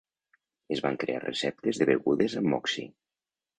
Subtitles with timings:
[0.75, 2.91] Es van crear receptes de begudes amb Moxie.